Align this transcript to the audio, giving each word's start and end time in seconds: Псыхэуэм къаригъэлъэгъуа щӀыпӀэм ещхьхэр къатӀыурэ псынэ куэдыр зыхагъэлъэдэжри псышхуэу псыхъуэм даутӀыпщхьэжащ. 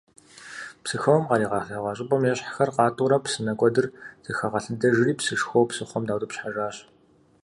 Псыхэуэм 0.83 1.23
къаригъэлъэгъуа 1.27 1.91
щӀыпӀэм 1.97 2.23
ещхьхэр 2.31 2.69
къатӀыурэ 2.75 3.17
псынэ 3.23 3.53
куэдыр 3.59 3.85
зыхагъэлъэдэжри 4.25 5.13
псышхуэу 5.19 5.67
псыхъуэм 5.69 6.03
даутӀыпщхьэжащ. 6.07 6.77